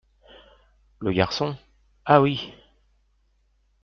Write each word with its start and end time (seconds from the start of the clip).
Le 0.99 1.11
Garçon.— 1.11 1.55
Ah! 2.05 2.23
oui. 2.23 2.51